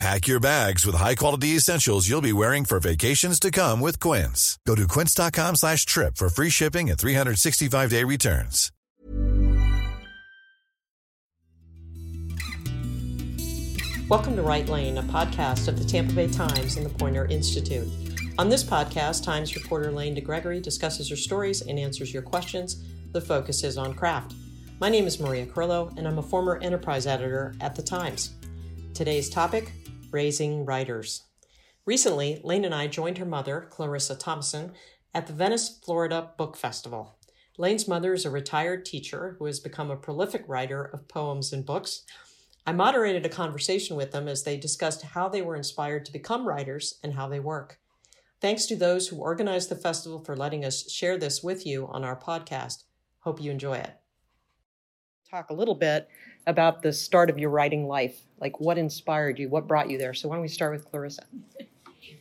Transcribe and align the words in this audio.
Pack 0.00 0.26
your 0.26 0.40
bags 0.40 0.84
with 0.84 0.96
high-quality 0.96 1.48
essentials 1.50 2.08
you'll 2.08 2.20
be 2.20 2.32
wearing 2.32 2.64
for 2.64 2.80
vacations 2.80 3.38
to 3.40 3.50
come 3.50 3.80
with 3.80 4.00
Quince. 4.00 4.58
Go 4.66 4.74
to 4.74 4.88
quince.com 4.88 5.56
slash 5.56 5.86
trip 5.86 6.16
for 6.16 6.28
free 6.28 6.50
shipping 6.50 6.90
and 6.90 6.98
365-day 6.98 8.02
returns. 8.04 8.70
Welcome 14.08 14.36
to 14.36 14.42
WriteLane, 14.42 14.98
a 14.98 15.02
podcast 15.02 15.68
of 15.68 15.78
the 15.78 15.84
Tampa 15.84 16.12
Bay 16.12 16.28
Times 16.28 16.76
and 16.76 16.84
the 16.84 16.90
Poynter 16.90 17.24
Institute. 17.26 17.88
On 18.38 18.48
this 18.48 18.62
podcast, 18.64 19.24
Times 19.24 19.54
reporter 19.54 19.90
Lane 19.90 20.14
DeGregory 20.14 20.60
discusses 20.60 21.08
her 21.08 21.16
stories 21.16 21.62
and 21.62 21.78
answers 21.78 22.12
your 22.12 22.22
questions. 22.22 22.84
The 23.12 23.20
focus 23.20 23.64
is 23.64 23.78
on 23.78 23.94
craft. 23.94 24.34
My 24.80 24.88
name 24.90 25.06
is 25.06 25.20
Maria 25.20 25.46
Carrillo, 25.46 25.90
and 25.96 26.06
I'm 26.06 26.18
a 26.18 26.22
former 26.22 26.58
enterprise 26.58 27.06
editor 27.06 27.54
at 27.60 27.74
the 27.76 27.82
Times. 27.82 28.34
Today's 28.92 29.30
topic 29.30 29.72
raising 30.14 30.64
writers. 30.64 31.24
Recently, 31.84 32.40
Lane 32.44 32.64
and 32.64 32.74
I 32.74 32.86
joined 32.86 33.18
her 33.18 33.26
mother, 33.26 33.66
Clarissa 33.68 34.14
Thompson, 34.14 34.72
at 35.12 35.26
the 35.26 35.32
Venice, 35.32 35.80
Florida 35.84 36.30
Book 36.38 36.56
Festival. 36.56 37.18
Lane's 37.58 37.88
mother 37.88 38.14
is 38.14 38.24
a 38.24 38.30
retired 38.30 38.84
teacher 38.84 39.34
who 39.38 39.46
has 39.46 39.58
become 39.58 39.90
a 39.90 39.96
prolific 39.96 40.44
writer 40.46 40.84
of 40.84 41.08
poems 41.08 41.52
and 41.52 41.66
books. 41.66 42.04
I 42.64 42.72
moderated 42.72 43.26
a 43.26 43.28
conversation 43.28 43.96
with 43.96 44.12
them 44.12 44.28
as 44.28 44.44
they 44.44 44.56
discussed 44.56 45.02
how 45.02 45.28
they 45.28 45.42
were 45.42 45.56
inspired 45.56 46.04
to 46.06 46.12
become 46.12 46.46
writers 46.46 46.98
and 47.02 47.14
how 47.14 47.28
they 47.28 47.40
work. 47.40 47.80
Thanks 48.40 48.66
to 48.66 48.76
those 48.76 49.08
who 49.08 49.16
organized 49.16 49.68
the 49.68 49.76
festival 49.76 50.20
for 50.20 50.36
letting 50.36 50.64
us 50.64 50.90
share 50.90 51.18
this 51.18 51.42
with 51.42 51.66
you 51.66 51.88
on 51.88 52.04
our 52.04 52.18
podcast. 52.18 52.84
Hope 53.20 53.42
you 53.42 53.50
enjoy 53.50 53.78
it. 53.78 53.96
Talk 55.28 55.50
a 55.50 55.54
little 55.54 55.74
bit 55.74 56.08
about 56.46 56.82
the 56.82 56.92
start 56.92 57.30
of 57.30 57.38
your 57.38 57.50
writing 57.50 57.86
life. 57.86 58.20
Like 58.40 58.60
what 58.60 58.78
inspired 58.78 59.38
you? 59.38 59.48
What 59.48 59.66
brought 59.66 59.90
you 59.90 59.98
there? 59.98 60.14
So 60.14 60.28
why 60.28 60.36
don't 60.36 60.42
we 60.42 60.48
start 60.48 60.72
with 60.72 60.90
Clarissa? 60.90 61.24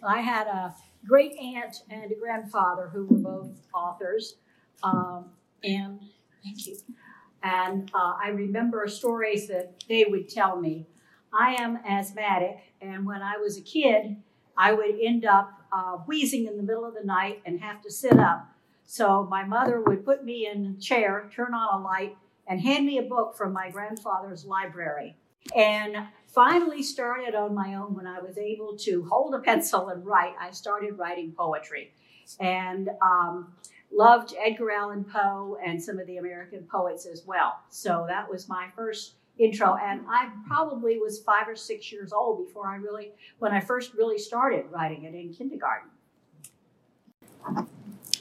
I 0.04 0.22
had 0.22 0.48
a 0.48 0.74
great 1.08 1.34
aunt 1.38 1.84
and 1.90 2.12
a 2.12 2.16
grandfather 2.16 2.90
who 2.92 3.06
were 3.06 3.18
both 3.18 3.52
authors. 3.74 4.36
Um, 4.84 5.32
and 5.64 6.00
thank 6.44 6.66
you. 6.68 6.78
And 7.42 7.92
uh, 7.94 8.14
I 8.24 8.30
remember 8.30 8.88
stories 8.88 9.48
that 9.48 9.84
they 9.90 10.06
would 10.08 10.30
tell 10.30 10.60
me. 10.60 10.88
I 11.34 11.56
am 11.56 11.80
asthmatic, 11.88 12.60
and 12.80 13.06
when 13.08 13.22
I 13.24 13.38
was 13.38 13.58
a 13.58 13.62
kid, 13.62 14.18
I 14.56 14.72
would 14.72 14.96
end 15.02 15.26
up 15.26 15.52
uh, 15.72 15.98
wheezing 16.06 16.46
in 16.46 16.58
the 16.58 16.64
middle 16.64 16.86
of 16.86 16.94
the 16.94 17.04
night 17.04 17.42
and 17.46 17.60
have 17.60 17.82
to 17.82 17.92
sit 17.92 18.20
up. 18.20 18.48
So 18.86 19.26
my 19.30 19.44
mother 19.44 19.82
would 19.82 20.06
put 20.06 20.24
me 20.24 20.48
in 20.48 20.76
a 20.78 20.82
chair, 20.82 21.30
turn 21.34 21.54
on 21.54 21.82
a 21.82 21.84
light, 21.84 22.16
and 22.48 22.62
hand 22.62 22.86
me 22.86 22.98
a 22.98 23.04
book 23.04 23.36
from 23.38 23.54
my 23.54 23.70
grandfather's 23.70 24.46
library. 24.46 25.16
And 25.56 26.08
finally 26.28 26.82
started 26.82 27.36
on 27.36 27.54
my 27.54 27.76
own 27.76 27.94
when 27.94 28.08
I 28.08 28.20
was 28.20 28.38
able 28.38 28.76
to 28.78 29.06
hold 29.06 29.36
a 29.36 29.40
pencil 29.40 29.90
and 29.90 30.06
write. 30.06 30.34
I 30.40 30.52
started 30.52 30.98
writing 30.98 31.32
poetry 31.32 31.94
and 32.40 32.90
um, 33.02 33.54
loved 33.92 34.34
Edgar 34.44 34.72
Allan 34.72 35.04
Poe 35.04 35.58
and 35.64 35.82
some 35.82 36.00
of 36.00 36.08
the 36.08 36.18
American 36.18 36.64
poets 36.64 37.06
as 37.06 37.24
well. 37.26 37.60
So 37.70 38.06
that 38.08 38.30
was 38.30 38.50
my 38.50 38.70
first 38.76 39.16
intro. 39.38 39.78
And 39.82 40.02
I 40.08 40.30
probably 40.48 40.98
was 40.98 41.20
five 41.20 41.48
or 41.48 41.56
six 41.56 41.92
years 41.92 42.12
old 42.14 42.46
before 42.46 42.68
I 42.68 42.76
really, 42.78 43.12
when 43.40 43.52
I 43.52 43.60
first 43.60 43.94
really 43.94 44.18
started 44.18 44.66
writing 44.72 45.04
it 45.04 45.14
in 45.14 45.34
kindergarten. 45.34 45.90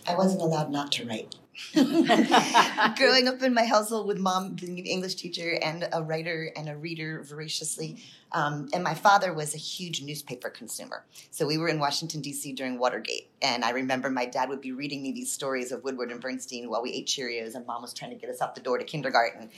I 0.07 0.17
wasn't 0.17 0.43
allowed 0.43 0.71
not 0.71 0.91
to 0.93 1.07
write. 1.07 1.37
Growing 1.75 3.29
up 3.29 3.43
in 3.43 3.53
my 3.53 3.65
household 3.65 4.07
with 4.07 4.19
mom 4.19 4.55
being 4.55 4.79
an 4.79 4.87
English 4.87 5.17
teacher 5.17 5.59
and 5.63 5.89
a 5.93 6.03
writer 6.03 6.51
and 6.57 6.69
a 6.69 6.77
reader 6.77 7.23
voraciously, 7.23 8.03
um, 8.33 8.69
and 8.73 8.83
my 8.83 8.95
father 8.95 9.33
was 9.33 9.55
a 9.55 9.59
huge 9.59 10.03
newspaper 10.03 10.51
consumer. 10.51 11.05
So 11.31 11.47
we 11.47 11.59
were 11.59 11.69
in 11.69 11.79
Washington, 11.79 12.21
D.C. 12.21 12.53
during 12.53 12.79
Watergate. 12.79 13.29
And 13.43 13.65
I 13.65 13.71
remember 13.71 14.09
my 14.09 14.25
dad 14.25 14.49
would 14.49 14.61
be 14.61 14.73
reading 14.73 15.03
me 15.03 15.13
these 15.13 15.33
stories 15.33 15.73
of 15.73 15.83
Woodward 15.83 16.13
and 16.13 16.21
Bernstein 16.21 16.71
while 16.71 16.83
we 16.83 16.93
ate 16.93 17.07
Cheerios, 17.07 17.55
and 17.55 17.67
mom 17.67 17.83
was 17.83 17.93
trying 17.93 18.13
to 18.13 18.17
get 18.17 18.31
us 18.31 18.41
out 18.41 18.55
the 18.55 18.61
door 18.61 18.79
to 18.79 18.85
kindergarten. 18.85 19.51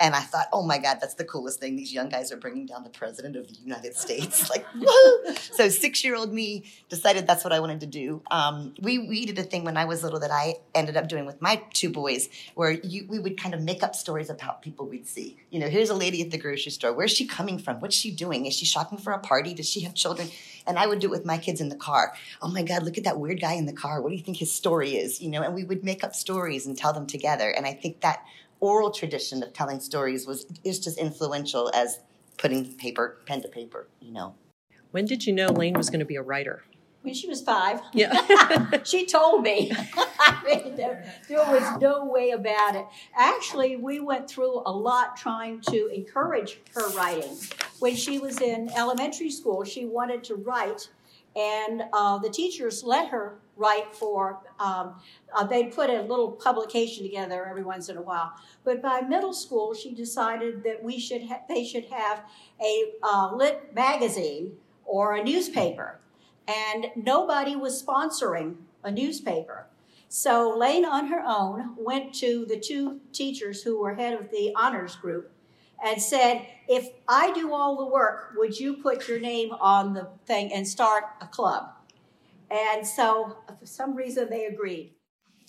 And 0.00 0.14
I 0.14 0.20
thought, 0.20 0.46
oh 0.52 0.62
my 0.62 0.78
God, 0.78 0.98
that's 1.00 1.14
the 1.14 1.24
coolest 1.24 1.58
thing. 1.58 1.76
These 1.76 1.92
young 1.92 2.08
guys 2.08 2.30
are 2.30 2.36
bringing 2.36 2.66
down 2.66 2.84
the 2.84 2.90
president 2.90 3.36
of 3.36 3.48
the 3.48 3.54
United 3.54 3.96
States. 3.96 4.42
Like, 4.52 4.66
woo! 4.74 5.34
So 5.52 5.68
six 5.70 6.04
year 6.04 6.14
old 6.14 6.32
me 6.32 6.64
decided 6.90 7.26
that's 7.26 7.42
what 7.42 7.54
I 7.54 7.60
wanted 7.60 7.80
to 7.80 7.86
do. 7.86 8.22
Um, 8.30 8.74
we, 8.80 8.98
we 8.98 9.24
did 9.24 9.38
a 9.38 9.42
thing 9.42 9.64
when 9.64 9.78
I 9.78 9.86
was 9.86 10.02
little 10.02 10.20
that 10.20 10.30
I 10.30 10.56
ended 10.74 10.96
up 10.96 11.08
doing 11.08 11.24
with 11.24 11.40
my 11.40 11.62
two 11.72 11.88
boys 11.88 12.28
where 12.54 12.72
you, 12.72 13.06
we 13.08 13.18
would 13.18 13.38
kind 13.38 13.54
of 13.54 13.62
make 13.62 13.82
up 13.82 13.94
stories 13.94 14.28
about 14.28 14.60
people 14.60 14.86
we'd 14.86 15.06
see. 15.06 15.38
You 15.50 15.60
know, 15.60 15.68
here's 15.68 15.88
a 15.88 15.94
lady 15.94 16.20
at 16.20 16.30
the 16.30 16.38
grocery 16.38 16.72
store. 16.72 16.92
Where's 16.92 17.12
she 17.12 17.26
coming 17.26 17.58
from? 17.58 17.80
What's 17.80 17.96
she 17.96 18.10
doing? 18.10 18.21
Is 18.30 18.54
she 18.54 18.64
shopping 18.64 18.98
for 18.98 19.12
a 19.12 19.18
party? 19.18 19.54
Does 19.54 19.68
she 19.68 19.80
have 19.80 19.94
children? 19.94 20.28
And 20.66 20.78
I 20.78 20.86
would 20.86 21.00
do 21.00 21.08
it 21.08 21.10
with 21.10 21.24
my 21.24 21.38
kids 21.38 21.60
in 21.60 21.68
the 21.68 21.76
car. 21.76 22.14
Oh 22.40 22.48
my 22.48 22.62
God, 22.62 22.84
look 22.84 22.98
at 22.98 23.04
that 23.04 23.18
weird 23.18 23.40
guy 23.40 23.54
in 23.54 23.66
the 23.66 23.72
car. 23.72 24.00
What 24.00 24.10
do 24.10 24.16
you 24.16 24.22
think 24.22 24.36
his 24.36 24.52
story 24.52 24.96
is? 24.96 25.20
You 25.20 25.30
know, 25.30 25.42
and 25.42 25.54
we 25.54 25.64
would 25.64 25.82
make 25.82 26.04
up 26.04 26.14
stories 26.14 26.66
and 26.66 26.78
tell 26.78 26.92
them 26.92 27.06
together. 27.06 27.50
And 27.50 27.66
I 27.66 27.72
think 27.72 28.00
that 28.00 28.24
oral 28.60 28.90
tradition 28.90 29.42
of 29.42 29.52
telling 29.52 29.80
stories 29.80 30.26
was 30.26 30.46
is 30.62 30.78
just 30.78 30.98
influential 30.98 31.70
as 31.74 31.98
putting 32.38 32.64
paper, 32.74 33.18
pen 33.26 33.42
to 33.42 33.48
paper, 33.48 33.88
you 34.00 34.12
know. 34.12 34.34
When 34.92 35.04
did 35.04 35.26
you 35.26 35.32
know 35.32 35.46
Lane 35.46 35.74
was 35.74 35.90
going 35.90 36.00
to 36.00 36.06
be 36.06 36.16
a 36.16 36.22
writer? 36.22 36.62
When 37.02 37.14
she 37.14 37.28
was 37.28 37.40
five, 37.42 37.80
Yeah. 37.92 38.82
she 38.84 39.06
told 39.06 39.42
me. 39.42 39.72
I 39.96 40.40
mean, 40.46 40.76
there, 40.76 41.04
there 41.28 41.38
was 41.38 41.80
no 41.80 42.04
way 42.04 42.30
about 42.30 42.76
it. 42.76 42.86
Actually, 43.16 43.74
we 43.76 43.98
went 43.98 44.30
through 44.30 44.62
a 44.64 44.70
lot 44.72 45.16
trying 45.16 45.60
to 45.62 45.88
encourage 45.88 46.60
her 46.74 46.88
writing. 46.90 47.36
When 47.80 47.96
she 47.96 48.20
was 48.20 48.40
in 48.40 48.70
elementary 48.76 49.30
school, 49.30 49.64
she 49.64 49.84
wanted 49.84 50.22
to 50.24 50.36
write, 50.36 50.90
and 51.34 51.82
uh, 51.92 52.18
the 52.18 52.30
teachers 52.30 52.84
let 52.84 53.08
her 53.08 53.34
write 53.56 53.92
for. 53.96 54.38
Um, 54.60 54.94
uh, 55.34 55.44
they 55.44 55.64
put 55.64 55.90
a 55.90 56.02
little 56.02 56.30
publication 56.30 57.02
together 57.04 57.46
every 57.46 57.64
once 57.64 57.88
in 57.88 57.96
a 57.96 58.02
while. 58.02 58.32
But 58.62 58.80
by 58.80 59.00
middle 59.00 59.32
school, 59.32 59.74
she 59.74 59.92
decided 59.92 60.62
that 60.62 60.84
we 60.84 61.00
should 61.00 61.24
ha- 61.24 61.40
they 61.48 61.64
should 61.64 61.86
have 61.86 62.22
a 62.62 62.92
uh, 63.02 63.34
lit 63.34 63.74
magazine 63.74 64.52
or 64.84 65.16
a 65.16 65.24
newspaper 65.24 65.98
and 66.48 66.86
nobody 66.96 67.56
was 67.56 67.82
sponsoring 67.82 68.56
a 68.82 68.90
newspaper. 68.90 69.66
So 70.08 70.54
Lane, 70.56 70.84
on 70.84 71.06
her 71.06 71.22
own, 71.26 71.74
went 71.76 72.14
to 72.16 72.44
the 72.44 72.58
two 72.58 73.00
teachers 73.12 73.62
who 73.62 73.80
were 73.80 73.94
head 73.94 74.18
of 74.18 74.30
the 74.30 74.52
honors 74.54 74.94
group 74.96 75.32
and 75.82 76.00
said, 76.00 76.46
If 76.68 76.90
I 77.08 77.32
do 77.32 77.54
all 77.54 77.76
the 77.76 77.86
work, 77.86 78.34
would 78.36 78.58
you 78.58 78.74
put 78.74 79.08
your 79.08 79.18
name 79.18 79.52
on 79.52 79.94
the 79.94 80.08
thing 80.26 80.52
and 80.52 80.68
start 80.68 81.04
a 81.20 81.26
club? 81.26 81.70
And 82.50 82.86
so, 82.86 83.38
for 83.58 83.66
some 83.66 83.96
reason, 83.96 84.28
they 84.28 84.44
agreed. 84.44 84.92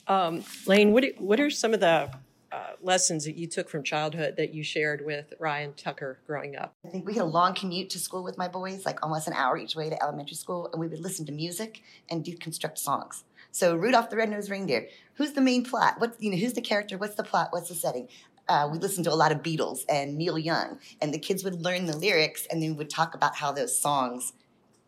Um, 0.07 0.43
Lane, 0.65 0.93
what, 0.93 1.03
what 1.17 1.39
are 1.39 1.49
some 1.49 1.73
of 1.73 1.81
the 1.81 2.11
uh, 2.53 2.73
lessons 2.81 3.25
that 3.25 3.35
you 3.35 3.47
took 3.47 3.67
from 3.67 3.81
childhood 3.81 4.35
that 4.37 4.53
you 4.53 4.63
shared 4.63 5.03
with 5.03 5.33
Ryan 5.39 5.73
Tucker 5.73 6.19
growing 6.27 6.55
up? 6.55 6.75
I 6.85 6.89
think 6.89 7.05
we 7.05 7.15
had 7.15 7.23
a 7.23 7.25
long 7.25 7.55
commute 7.55 7.89
to 7.91 7.99
school 7.99 8.23
with 8.23 8.37
my 8.37 8.47
boys, 8.47 8.85
like 8.85 9.03
almost 9.03 9.27
an 9.27 9.33
hour 9.33 9.57
each 9.57 9.75
way 9.75 9.89
to 9.89 10.01
elementary 10.03 10.35
school, 10.35 10.69
and 10.71 10.79
we 10.79 10.87
would 10.87 10.99
listen 10.99 11.25
to 11.25 11.31
music 11.31 11.81
and 12.09 12.23
deconstruct 12.23 12.77
songs. 12.77 13.23
So 13.51 13.75
Rudolph 13.75 14.09
the 14.09 14.17
Red-Nosed 14.17 14.51
Reindeer, 14.51 14.87
who's 15.15 15.33
the 15.33 15.41
main 15.41 15.63
plot? 15.63 15.99
What 15.99 16.15
you 16.19 16.29
know, 16.29 16.37
who's 16.37 16.53
the 16.53 16.61
character? 16.61 16.97
What's 16.97 17.15
the 17.15 17.23
plot? 17.23 17.47
What's 17.51 17.69
the 17.69 17.75
setting? 17.75 18.07
Uh, 18.47 18.69
we 18.71 18.77
listened 18.77 19.05
to 19.05 19.11
a 19.11 19.15
lot 19.15 19.31
of 19.31 19.41
Beatles 19.41 19.85
and 19.89 20.17
Neil 20.17 20.37
Young, 20.37 20.79
and 21.01 21.13
the 21.13 21.19
kids 21.19 21.43
would 21.43 21.61
learn 21.61 21.85
the 21.85 21.97
lyrics 21.97 22.45
and 22.51 22.61
then 22.61 22.75
would 22.75 22.89
talk 22.89 23.15
about 23.15 23.37
how 23.37 23.51
those 23.51 23.79
songs 23.79 24.33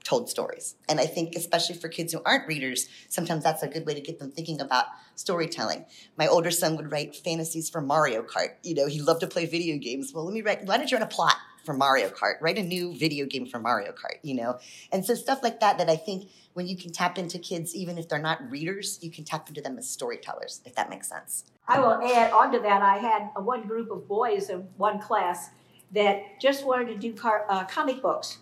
told 0.06 0.30
stories. 0.30 0.76
And 0.88 1.00
I 1.00 1.08
think, 1.08 1.36
especially 1.36 1.76
for 1.76 1.90
kids 1.90 2.14
who 2.14 2.22
aren't 2.24 2.48
readers, 2.48 2.88
sometimes 3.10 3.44
that's 3.44 3.64
a 3.64 3.68
good 3.68 3.86
way 3.86 3.96
to 3.96 4.02
get 4.02 4.20
them 4.20 4.32
thinking 4.32 4.62
about 4.62 4.86
storytelling. 5.16 5.86
My 6.16 6.28
older 6.28 6.52
son 6.52 6.78
would 6.78 6.92
write 6.92 7.16
fantasies 7.16 7.70
for 7.70 7.82
Mario 7.82 8.22
Kart. 8.22 8.54
You 8.64 8.76
know, 8.76 8.88
he 8.88 9.02
loved 9.02 9.22
to 9.22 9.28
play 9.28 9.46
video 9.46 9.78
games. 9.78 10.14
Well, 10.14 10.24
let 10.24 10.34
me 10.34 10.42
write, 10.42 10.64
why 10.66 10.78
don't 10.78 10.90
you 10.90 10.98
write 10.98 11.06
a 11.12 11.14
plot 11.14 11.36
for 11.66 11.74
Mario 11.74 12.10
Kart? 12.10 12.36
Write 12.40 12.60
a 12.60 12.64
new 12.64 12.96
video 12.96 13.26
game 13.26 13.48
for 13.48 13.60
Mario 13.60 13.92
Kart, 13.92 14.20
you 14.22 14.36
know? 14.36 14.60
And 14.92 15.04
so 15.04 15.16
stuff 15.16 15.40
like 15.42 15.60
that, 15.60 15.80
that 15.80 15.90
I 15.90 15.96
think 15.96 16.30
when 16.54 16.68
you 16.68 16.78
can 16.78 16.92
tap 16.92 17.18
into 17.18 17.40
kids, 17.40 17.76
even 17.76 17.98
if 17.98 18.08
they're 18.08 18.20
not 18.20 18.50
readers, 18.50 19.00
you 19.02 19.10
can 19.10 19.26
tap 19.26 19.50
into 19.50 19.62
them 19.62 19.78
as 19.80 19.90
storytellers, 19.90 20.62
if 20.66 20.76
that 20.76 20.90
makes 20.90 21.10
sense. 21.10 21.46
I 21.68 21.80
will 21.80 21.94
add 21.94 22.32
on 22.32 22.52
to 22.52 22.60
that, 22.60 22.84
I 22.84 22.98
had 22.98 23.32
one 23.44 23.66
group 23.66 23.90
of 23.90 24.08
boys 24.08 24.52
in 24.52 24.68
one 24.78 25.00
class 25.00 25.50
that 25.92 26.40
just 26.40 26.66
wanted 26.66 26.88
to 26.90 26.96
do 26.96 27.14
car, 27.14 27.46
uh, 27.50 27.66
comic 27.66 28.04
books. 28.04 28.38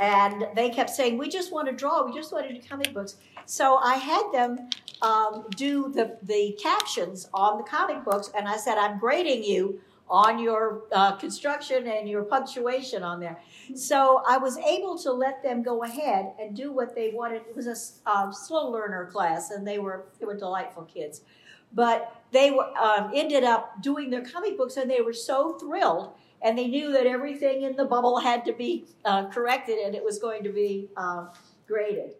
And 0.00 0.46
they 0.54 0.70
kept 0.70 0.90
saying, 0.90 1.18
We 1.18 1.28
just 1.28 1.52
want 1.52 1.68
to 1.68 1.74
draw, 1.74 2.04
we 2.04 2.12
just 2.12 2.32
want 2.32 2.48
to 2.48 2.54
do 2.54 2.60
comic 2.66 2.94
books. 2.94 3.16
So 3.46 3.76
I 3.76 3.94
had 3.94 4.30
them 4.32 4.68
um, 5.02 5.46
do 5.56 5.90
the, 5.92 6.18
the 6.22 6.58
captions 6.62 7.28
on 7.32 7.58
the 7.58 7.64
comic 7.64 8.04
books, 8.04 8.30
and 8.36 8.46
I 8.48 8.56
said, 8.56 8.78
I'm 8.78 8.98
grading 8.98 9.44
you 9.44 9.80
on 10.10 10.38
your 10.38 10.82
uh, 10.92 11.12
construction 11.16 11.86
and 11.86 12.08
your 12.08 12.22
punctuation 12.22 13.02
on 13.02 13.20
there. 13.20 13.38
So 13.74 14.22
I 14.26 14.38
was 14.38 14.56
able 14.58 14.98
to 14.98 15.12
let 15.12 15.42
them 15.42 15.62
go 15.62 15.82
ahead 15.84 16.32
and 16.40 16.56
do 16.56 16.72
what 16.72 16.94
they 16.94 17.10
wanted. 17.10 17.42
It 17.48 17.56
was 17.56 17.66
a 17.66 18.10
um, 18.10 18.32
slow 18.32 18.70
learner 18.70 19.06
class, 19.06 19.50
and 19.50 19.66
they 19.66 19.78
were 19.78 20.06
they 20.18 20.26
were 20.26 20.36
delightful 20.36 20.84
kids. 20.84 21.22
But 21.74 22.14
they 22.32 22.50
were 22.50 22.74
um, 22.78 23.12
ended 23.14 23.44
up 23.44 23.82
doing 23.82 24.08
their 24.10 24.24
comic 24.24 24.56
books, 24.56 24.76
and 24.76 24.90
they 24.90 25.02
were 25.02 25.12
so 25.12 25.58
thrilled. 25.58 26.12
And 26.42 26.56
they 26.56 26.68
knew 26.68 26.92
that 26.92 27.06
everything 27.06 27.62
in 27.62 27.76
the 27.76 27.84
bubble 27.84 28.18
had 28.18 28.44
to 28.44 28.52
be 28.52 28.86
uh, 29.04 29.28
corrected, 29.28 29.78
and 29.78 29.94
it 29.94 30.04
was 30.04 30.18
going 30.18 30.44
to 30.44 30.50
be 30.50 30.88
um, 30.96 31.30
graded. 31.66 32.14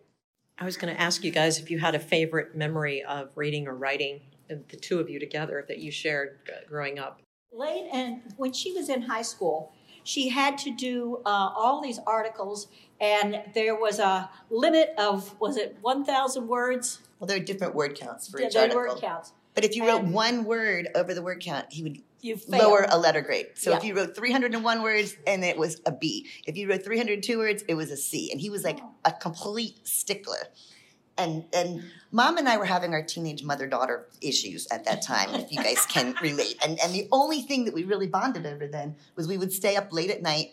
I 0.58 0.64
was 0.64 0.76
going 0.76 0.92
to 0.92 1.00
ask 1.00 1.22
you 1.22 1.30
guys 1.30 1.58
if 1.60 1.70
you 1.70 1.78
had 1.78 1.94
a 1.94 2.00
favorite 2.00 2.56
memory 2.56 3.04
of 3.04 3.30
reading 3.36 3.68
or 3.68 3.74
writing, 3.74 4.20
the 4.48 4.76
two 4.76 4.98
of 4.98 5.08
you 5.08 5.20
together 5.20 5.64
that 5.68 5.78
you 5.78 5.90
shared 5.90 6.38
growing 6.68 6.98
up. 6.98 7.20
Late 7.52 7.88
and 7.92 8.22
when 8.36 8.52
she 8.52 8.72
was 8.72 8.88
in 8.88 9.02
high 9.02 9.22
school, 9.22 9.72
she 10.04 10.30
had 10.30 10.58
to 10.58 10.74
do 10.74 11.20
uh, 11.24 11.28
all 11.54 11.80
these 11.80 12.00
articles, 12.06 12.68
and 13.00 13.42
there 13.54 13.74
was 13.74 13.98
a 13.98 14.30
limit 14.50 14.94
of 14.98 15.38
was 15.40 15.56
it 15.56 15.76
one 15.80 16.04
thousand 16.04 16.48
words? 16.48 17.00
Well, 17.18 17.28
there 17.28 17.36
are 17.36 17.40
different 17.40 17.74
word 17.74 17.94
counts 17.94 18.28
for 18.28 18.40
each 18.40 18.54
yeah, 18.54 18.62
article. 18.62 18.82
word 18.82 19.00
counts. 19.00 19.32
But 19.54 19.64
if 19.64 19.76
you 19.76 19.86
wrote 19.86 20.04
and 20.04 20.14
one 20.14 20.44
word 20.44 20.88
over 20.94 21.14
the 21.14 21.22
word 21.22 21.40
count, 21.40 21.66
he 21.72 21.82
would 21.82 22.00
you 22.20 22.38
lower 22.48 22.86
a 22.88 22.98
letter 22.98 23.20
grade. 23.20 23.46
So 23.54 23.70
yeah. 23.70 23.76
if 23.76 23.84
you 23.84 23.94
wrote 23.94 24.16
301 24.16 24.82
words 24.82 25.16
and 25.26 25.44
it 25.44 25.56
was 25.56 25.80
a 25.86 25.92
B. 25.92 26.26
If 26.46 26.56
you 26.56 26.68
wrote 26.68 26.84
302 26.84 27.38
words, 27.38 27.64
it 27.68 27.74
was 27.74 27.90
a 27.90 27.96
C. 27.96 28.30
And 28.32 28.40
he 28.40 28.50
was 28.50 28.64
like 28.64 28.80
oh. 28.82 28.90
a 29.04 29.12
complete 29.12 29.86
stickler 29.86 30.48
and 31.18 31.44
and 31.52 31.82
mom 32.12 32.38
and 32.38 32.48
I 32.48 32.56
were 32.56 32.64
having 32.64 32.94
our 32.94 33.02
teenage 33.02 33.42
mother 33.42 33.66
daughter 33.66 34.06
issues 34.22 34.66
at 34.70 34.84
that 34.84 35.02
time, 35.02 35.34
if 35.34 35.52
you 35.52 35.62
guys 35.62 35.84
can 35.84 36.14
relate. 36.22 36.56
And 36.64 36.78
and 36.80 36.94
the 36.94 37.08
only 37.12 37.42
thing 37.42 37.64
that 37.66 37.74
we 37.74 37.84
really 37.84 38.06
bonded 38.06 38.46
over 38.46 38.66
then 38.66 38.96
was 39.16 39.28
we 39.28 39.36
would 39.36 39.52
stay 39.52 39.76
up 39.76 39.92
late 39.92 40.10
at 40.10 40.22
night 40.22 40.52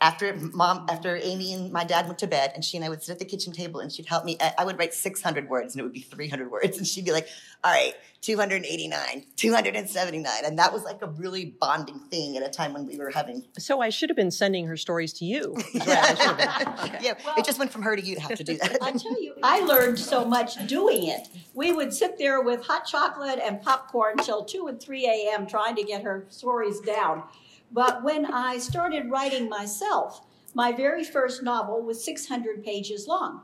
after 0.00 0.34
mom 0.34 0.86
after 0.90 1.16
Amy 1.16 1.54
and 1.54 1.72
my 1.72 1.84
dad 1.84 2.06
went 2.06 2.18
to 2.18 2.26
bed, 2.26 2.52
and 2.54 2.64
she 2.64 2.76
and 2.76 2.84
I 2.84 2.88
would 2.88 3.02
sit 3.02 3.12
at 3.12 3.18
the 3.18 3.24
kitchen 3.24 3.52
table, 3.52 3.80
and 3.80 3.90
she'd 3.90 4.06
help 4.06 4.24
me. 4.24 4.36
I 4.58 4.64
would 4.64 4.78
write 4.78 4.92
600 4.92 5.48
words, 5.48 5.74
and 5.74 5.80
it 5.80 5.84
would 5.84 5.92
be 5.92 6.00
300 6.00 6.50
words, 6.50 6.76
and 6.78 6.86
she'd 6.86 7.04
be 7.04 7.12
like, 7.12 7.28
"All 7.64 7.72
right, 7.72 7.94
289, 8.20 9.24
279," 9.36 10.44
and 10.44 10.58
that 10.58 10.72
was 10.72 10.84
like 10.84 11.00
a 11.02 11.06
really 11.06 11.46
bonding 11.46 12.00
thing 12.10 12.36
at 12.36 12.42
a 12.42 12.48
time 12.48 12.74
when 12.74 12.86
we 12.86 12.98
were 12.98 13.10
having. 13.10 13.44
So 13.58 13.80
I 13.80 13.88
should 13.88 14.10
have 14.10 14.16
been 14.16 14.30
sending 14.30 14.66
her 14.66 14.76
stories 14.76 15.12
to 15.14 15.24
you. 15.24 15.56
yeah, 15.72 16.74
okay. 16.84 16.98
yeah 17.00 17.14
well, 17.24 17.36
it 17.38 17.44
just 17.44 17.58
went 17.58 17.72
from 17.72 17.82
her 17.82 17.96
to 17.96 18.02
you 18.02 18.16
to 18.16 18.20
have 18.20 18.36
to 18.36 18.44
do 18.44 18.58
that. 18.58 18.78
I 18.82 18.92
tell 18.92 19.22
you, 19.22 19.34
I 19.42 19.60
learned 19.60 19.98
so 19.98 20.24
much 20.24 20.66
doing 20.66 21.06
it. 21.06 21.28
We 21.54 21.72
would 21.72 21.92
sit 21.92 22.18
there 22.18 22.42
with 22.42 22.64
hot 22.64 22.86
chocolate 22.86 23.40
and 23.42 23.62
popcorn 23.62 24.18
till 24.18 24.44
two 24.44 24.66
and 24.66 24.78
three 24.80 25.06
a.m. 25.06 25.46
trying 25.46 25.74
to 25.76 25.82
get 25.82 26.02
her 26.02 26.26
stories 26.28 26.80
down 26.80 27.22
but 27.70 28.02
when 28.02 28.26
I 28.26 28.58
started 28.58 29.10
writing 29.10 29.48
myself, 29.48 30.26
my 30.54 30.72
very 30.72 31.04
first 31.04 31.42
novel 31.42 31.82
was 31.82 32.02
600 32.04 32.64
pages 32.64 33.06
long. 33.06 33.42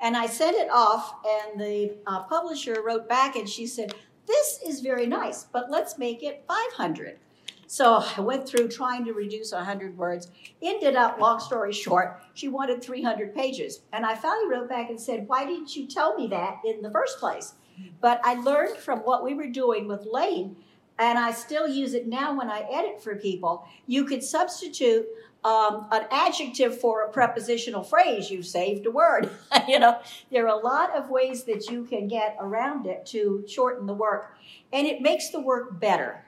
And 0.00 0.16
I 0.16 0.26
sent 0.26 0.56
it 0.56 0.70
off, 0.70 1.14
and 1.26 1.60
the 1.60 1.96
uh, 2.06 2.22
publisher 2.24 2.82
wrote 2.82 3.08
back 3.08 3.36
and 3.36 3.48
she 3.48 3.66
said, 3.66 3.94
This 4.26 4.60
is 4.66 4.80
very 4.80 5.06
nice, 5.06 5.44
but 5.44 5.70
let's 5.70 5.98
make 5.98 6.22
it 6.22 6.44
500. 6.48 7.18
So 7.66 8.02
I 8.16 8.20
went 8.20 8.48
through 8.48 8.68
trying 8.68 9.04
to 9.04 9.12
reduce 9.12 9.52
100 9.52 9.96
words. 9.96 10.28
Ended 10.60 10.96
up, 10.96 11.20
long 11.20 11.38
story 11.38 11.72
short, 11.72 12.20
she 12.34 12.48
wanted 12.48 12.82
300 12.82 13.34
pages. 13.34 13.82
And 13.92 14.04
I 14.04 14.16
finally 14.16 14.48
wrote 14.50 14.68
back 14.68 14.90
and 14.90 15.00
said, 15.00 15.28
Why 15.28 15.44
didn't 15.44 15.76
you 15.76 15.86
tell 15.86 16.16
me 16.16 16.26
that 16.28 16.56
in 16.64 16.82
the 16.82 16.90
first 16.90 17.18
place? 17.18 17.54
But 18.00 18.20
I 18.24 18.34
learned 18.34 18.76
from 18.76 19.00
what 19.00 19.22
we 19.22 19.34
were 19.34 19.46
doing 19.46 19.86
with 19.86 20.06
Lane 20.10 20.56
and 21.00 21.18
I 21.18 21.32
still 21.32 21.66
use 21.66 21.94
it 21.94 22.06
now 22.06 22.36
when 22.36 22.50
I 22.50 22.66
edit 22.70 23.02
for 23.02 23.16
people. 23.16 23.66
You 23.86 24.04
could 24.04 24.22
substitute 24.22 25.06
um, 25.42 25.86
an 25.90 26.04
adjective 26.10 26.78
for 26.78 27.02
a 27.02 27.08
prepositional 27.08 27.82
phrase. 27.82 28.30
You've 28.30 28.46
saved 28.46 28.84
a 28.84 28.90
word. 28.90 29.30
you 29.68 29.78
know, 29.78 29.98
there 30.30 30.44
are 30.44 30.60
a 30.60 30.62
lot 30.62 30.94
of 30.94 31.08
ways 31.08 31.44
that 31.44 31.70
you 31.70 31.84
can 31.84 32.06
get 32.06 32.36
around 32.38 32.86
it 32.86 33.06
to 33.06 33.42
shorten 33.48 33.86
the 33.86 33.94
work, 33.94 34.36
and 34.74 34.86
it 34.86 35.00
makes 35.00 35.30
the 35.30 35.40
work 35.40 35.80
better. 35.80 36.26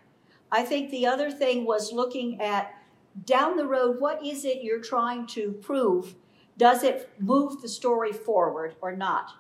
I 0.51 0.63
think 0.63 0.91
the 0.91 1.07
other 1.07 1.31
thing 1.31 1.67
was 1.67 1.93
looking 1.93 2.41
at 2.41 2.75
down 3.27 3.59
the 3.59 3.67
road 3.67 4.01
what 4.01 4.25
is 4.25 4.47
it 4.47 4.63
you're 4.63 4.81
trying 4.81 5.27
to 5.29 5.53
prove? 5.53 6.15
Does 6.57 6.83
it 6.83 7.11
move 7.19 7.61
the 7.61 7.69
story 7.69 8.13
forward 8.13 8.75
or 8.81 8.97
not? 8.97 9.33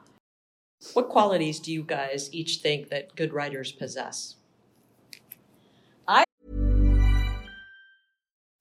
What 0.93 1.08
qualities 1.08 1.58
do 1.58 1.73
you 1.73 1.85
guys 1.85 2.28
each 2.32 2.58
think 2.58 2.90
that 2.90 3.17
good 3.17 3.32
writers 3.32 3.73
possess? 3.73 4.37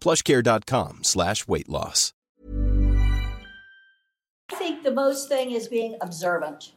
plushcare.com 0.00 1.04
slash 1.04 1.46
weight 1.46 1.68
loss. 1.68 2.12
I 4.50 4.56
think 4.56 4.82
the 4.82 4.90
most 4.90 5.28
thing 5.28 5.52
is 5.52 5.68
being 5.68 5.96
observant. 6.00 6.72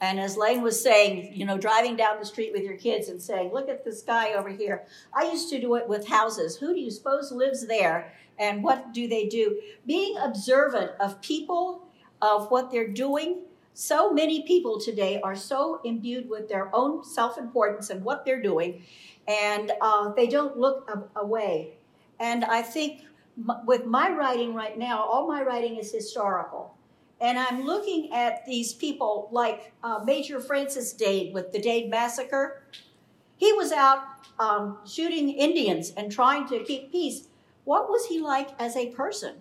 And 0.00 0.20
as 0.20 0.36
Lane 0.36 0.62
was 0.62 0.80
saying, 0.80 1.32
you 1.32 1.46
know, 1.46 1.56
driving 1.56 1.96
down 1.96 2.18
the 2.18 2.26
street 2.26 2.52
with 2.52 2.62
your 2.62 2.76
kids 2.76 3.08
and 3.08 3.20
saying, 3.20 3.52
look 3.52 3.68
at 3.68 3.84
this 3.84 4.02
guy 4.02 4.34
over 4.34 4.50
here. 4.50 4.84
I 5.14 5.30
used 5.30 5.48
to 5.50 5.60
do 5.60 5.76
it 5.76 5.88
with 5.88 6.06
houses. 6.06 6.56
Who 6.56 6.74
do 6.74 6.80
you 6.80 6.90
suppose 6.90 7.32
lives 7.32 7.66
there? 7.66 8.12
And 8.38 8.62
what 8.62 8.92
do 8.92 9.08
they 9.08 9.26
do? 9.26 9.60
Being 9.86 10.16
observant 10.18 10.92
of 11.00 11.20
people, 11.22 11.88
of 12.20 12.50
what 12.50 12.70
they're 12.70 12.88
doing. 12.88 13.42
So 13.72 14.12
many 14.12 14.42
people 14.42 14.80
today 14.80 15.20
are 15.22 15.34
so 15.34 15.80
imbued 15.84 16.28
with 16.28 16.48
their 16.48 16.74
own 16.74 17.02
self 17.04 17.38
importance 17.38 17.90
and 17.90 18.04
what 18.04 18.24
they're 18.24 18.42
doing, 18.42 18.84
and 19.26 19.72
uh, 19.80 20.12
they 20.12 20.26
don't 20.26 20.56
look 20.56 20.88
away. 21.16 21.78
And 22.20 22.44
I 22.44 22.62
think 22.62 23.02
with 23.66 23.86
my 23.86 24.10
writing 24.10 24.54
right 24.54 24.78
now, 24.78 25.02
all 25.04 25.26
my 25.26 25.42
writing 25.42 25.76
is 25.76 25.92
historical. 25.92 26.76
And 27.20 27.38
I'm 27.38 27.64
looking 27.64 28.12
at 28.12 28.44
these 28.46 28.74
people 28.74 29.28
like 29.32 29.72
uh, 29.82 30.00
Major 30.04 30.40
Francis 30.40 30.92
Dade 30.92 31.32
with 31.32 31.52
the 31.52 31.60
Dade 31.60 31.90
Massacre. 31.90 32.62
He 33.36 33.52
was 33.52 33.72
out 33.72 34.00
um, 34.38 34.78
shooting 34.86 35.30
Indians 35.30 35.92
and 35.96 36.10
trying 36.10 36.48
to 36.48 36.62
keep 36.64 36.92
peace. 36.92 37.28
What 37.64 37.88
was 37.88 38.06
he 38.06 38.20
like 38.20 38.50
as 38.60 38.76
a 38.76 38.90
person? 38.90 39.36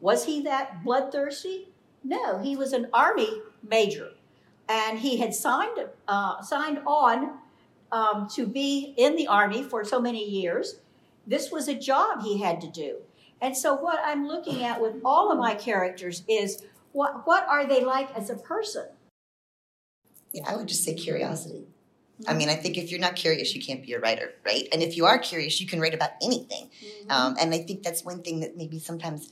Was 0.00 0.26
he 0.26 0.42
that 0.42 0.84
bloodthirsty? 0.84 1.68
No, 2.02 2.38
he 2.38 2.56
was 2.56 2.72
an 2.72 2.88
army 2.92 3.40
major, 3.68 4.10
and 4.68 4.98
he 4.98 5.16
had 5.16 5.34
signed 5.34 5.78
uh, 6.06 6.40
signed 6.42 6.80
on 6.86 7.38
um, 7.90 8.28
to 8.34 8.46
be 8.46 8.94
in 8.96 9.16
the 9.16 9.26
army 9.26 9.62
for 9.62 9.84
so 9.84 10.00
many 10.00 10.24
years. 10.24 10.76
This 11.26 11.50
was 11.50 11.68
a 11.68 11.74
job 11.74 12.22
he 12.22 12.40
had 12.40 12.60
to 12.60 12.70
do. 12.70 12.98
And 13.40 13.56
so, 13.56 13.74
what 13.74 13.98
I'm 14.02 14.26
looking 14.26 14.62
at 14.62 14.80
with 14.80 14.96
all 15.04 15.30
of 15.30 15.38
my 15.38 15.54
characters 15.54 16.22
is 16.28 16.62
what, 16.92 17.26
what 17.26 17.46
are 17.46 17.66
they 17.66 17.84
like 17.84 18.14
as 18.16 18.30
a 18.30 18.36
person? 18.36 18.86
Yeah, 20.32 20.44
I 20.48 20.56
would 20.56 20.68
just 20.68 20.84
say 20.84 20.94
curiosity. 20.94 21.66
I 22.26 22.32
mean, 22.32 22.48
I 22.48 22.54
think 22.54 22.78
if 22.78 22.90
you're 22.90 23.00
not 23.00 23.14
curious, 23.14 23.54
you 23.54 23.60
can't 23.60 23.84
be 23.84 23.92
a 23.92 24.00
writer, 24.00 24.32
right? 24.44 24.66
And 24.72 24.82
if 24.82 24.96
you 24.96 25.04
are 25.04 25.18
curious, 25.18 25.60
you 25.60 25.66
can 25.66 25.80
write 25.80 25.92
about 25.92 26.12
anything. 26.22 26.70
Mm-hmm. 26.82 27.10
Um, 27.10 27.36
and 27.38 27.54
I 27.54 27.58
think 27.58 27.82
that's 27.82 28.04
one 28.04 28.22
thing 28.22 28.40
that 28.40 28.56
maybe 28.56 28.78
sometimes 28.78 29.30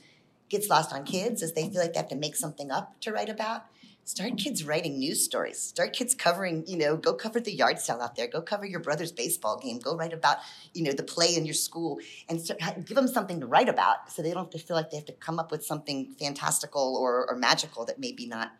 gets 0.49 0.69
lost 0.69 0.93
on 0.93 1.03
kids 1.03 1.41
is 1.41 1.53
they 1.53 1.67
feel 1.69 1.81
like 1.81 1.93
they 1.93 1.99
have 1.99 2.09
to 2.09 2.15
make 2.15 2.35
something 2.35 2.69
up 2.69 2.99
to 3.01 3.11
write 3.11 3.29
about 3.29 3.65
start 4.05 4.37
kids 4.37 4.63
writing 4.63 4.99
news 4.99 5.23
stories. 5.23 5.59
Start 5.59 5.91
kids 5.91 6.13
covering 6.13 6.63
you 6.67 6.77
know 6.77 6.95
go 6.95 7.13
cover 7.13 7.39
the 7.39 7.51
yard 7.51 7.79
sale 7.79 7.99
out 8.01 8.15
there. 8.15 8.27
Go 8.27 8.41
cover 8.41 8.65
your 8.65 8.79
brother's 8.79 9.11
baseball 9.11 9.59
game. 9.59 9.79
Go 9.79 9.97
write 9.97 10.13
about 10.13 10.37
you 10.73 10.83
know 10.83 10.93
the 10.93 11.03
play 11.03 11.35
in 11.35 11.45
your 11.45 11.53
school 11.53 11.99
and 12.29 12.39
start, 12.39 12.59
give 12.85 12.95
them 12.95 13.07
something 13.07 13.39
to 13.41 13.47
write 13.47 13.67
about 13.67 14.11
so 14.11 14.21
they 14.21 14.31
don't 14.31 14.45
have 14.45 14.51
to 14.51 14.59
feel 14.59 14.77
like 14.77 14.91
they 14.91 14.97
have 14.97 15.07
to 15.07 15.13
come 15.13 15.39
up 15.39 15.51
with 15.51 15.65
something 15.65 16.15
fantastical 16.17 16.95
or, 16.95 17.29
or 17.29 17.35
magical 17.35 17.85
that 17.85 17.99
maybe 17.99 18.27
not 18.27 18.51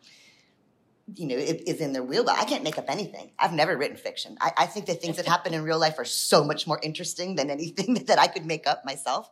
you 1.14 1.26
know 1.26 1.36
is 1.36 1.80
in 1.80 1.92
their 1.92 2.02
wheel 2.02 2.28
i 2.28 2.44
can't 2.44 2.64
make 2.64 2.78
up 2.78 2.90
anything. 2.90 3.30
I've 3.38 3.52
never 3.52 3.76
written 3.76 3.96
fiction. 3.96 4.36
I, 4.40 4.52
I 4.58 4.66
think 4.66 4.86
the 4.86 4.94
things 4.94 5.16
that 5.16 5.26
happen 5.26 5.54
in 5.54 5.62
real 5.62 5.78
life 5.78 5.98
are 5.98 6.04
so 6.04 6.42
much 6.42 6.66
more 6.66 6.80
interesting 6.82 7.36
than 7.36 7.50
anything 7.50 7.94
that 8.06 8.18
i 8.18 8.26
could 8.26 8.44
make 8.44 8.66
up 8.66 8.84
myself. 8.84 9.30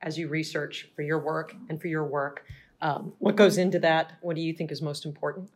As 0.00 0.16
you 0.16 0.28
research 0.28 0.88
for 0.94 1.02
your 1.02 1.18
work 1.18 1.54
and 1.68 1.80
for 1.80 1.88
your 1.88 2.04
work 2.04 2.44
um, 2.80 3.12
what 3.18 3.36
goes 3.36 3.58
into 3.58 3.78
that? 3.80 4.12
What 4.20 4.36
do 4.36 4.42
you 4.42 4.52
think 4.52 4.70
is 4.70 4.82
most 4.82 5.04
important? 5.04 5.50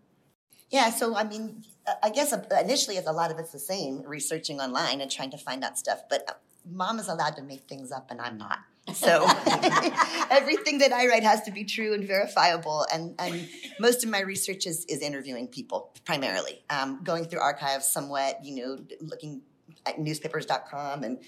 Yeah, 0.70 0.90
so 0.90 1.14
I 1.14 1.24
mean, 1.24 1.64
I 2.02 2.10
guess 2.10 2.34
initially 2.60 2.96
it's 2.96 3.06
a 3.06 3.12
lot 3.12 3.30
of 3.30 3.38
it's 3.38 3.52
the 3.52 3.58
same, 3.58 4.02
researching 4.02 4.60
online 4.60 5.00
and 5.00 5.10
trying 5.10 5.30
to 5.30 5.38
find 5.38 5.62
out 5.62 5.78
stuff. 5.78 6.02
But 6.08 6.24
uh, 6.28 6.32
mom 6.70 6.98
is 6.98 7.08
allowed 7.08 7.36
to 7.36 7.42
make 7.42 7.62
things 7.68 7.92
up, 7.92 8.10
and 8.10 8.20
I'm 8.20 8.38
not. 8.38 8.58
So 8.94 9.24
everything 10.30 10.78
that 10.78 10.92
I 10.92 11.06
write 11.06 11.22
has 11.22 11.42
to 11.42 11.52
be 11.52 11.64
true 11.64 11.94
and 11.94 12.04
verifiable. 12.04 12.84
And, 12.92 13.14
and 13.18 13.48
most 13.78 14.02
of 14.02 14.10
my 14.10 14.20
research 14.20 14.66
is, 14.66 14.84
is 14.86 15.02
interviewing 15.02 15.46
people 15.46 15.92
primarily, 16.04 16.64
um, 16.68 17.00
going 17.04 17.26
through 17.26 17.40
archives 17.40 17.86
somewhat, 17.86 18.44
you 18.44 18.56
know, 18.56 18.78
looking 19.00 19.42
at 19.86 20.00
newspapers.com 20.00 21.04
and 21.04 21.18